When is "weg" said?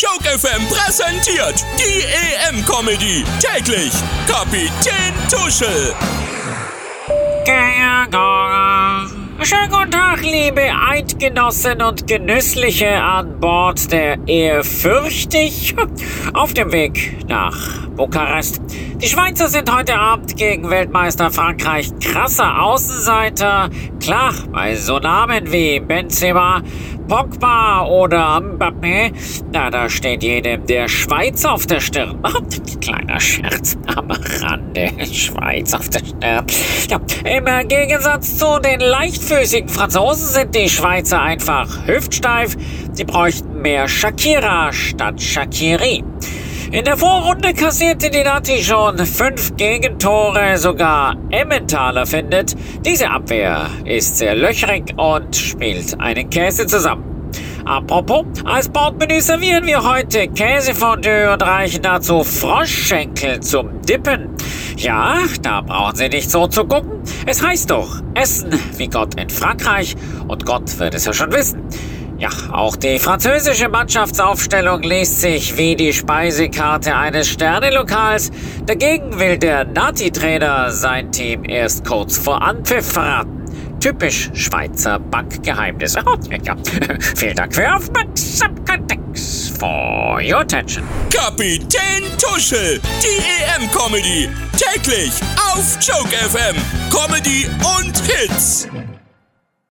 16.72-17.26